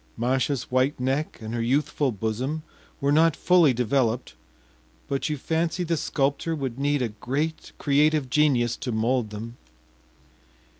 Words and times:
Masha’s 0.17 0.63
white 0.71 0.99
neck 0.99 1.37
and 1.41 1.53
her 1.53 1.61
youthful 1.61 2.11
bosom 2.11 2.63
were 2.99 3.11
not 3.11 3.35
fully 3.35 3.71
developed, 3.71 4.33
but 5.07 5.29
you 5.29 5.37
fancy 5.37 5.83
the 5.83 5.95
sculptor 5.95 6.55
would 6.55 6.79
need 6.79 7.03
a 7.03 7.09
great 7.09 7.71
creative 7.77 8.27
genius 8.27 8.75
to 8.77 8.91
mold 8.91 9.29
them. 9.29 9.57